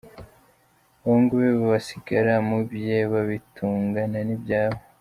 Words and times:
Abahungu 0.95 1.33
be 1.41 1.49
basigara 1.69 2.33
mu 2.47 2.59
bye 2.69 2.97
babitungana 3.11 4.17
n’ibyabo. 4.27 4.79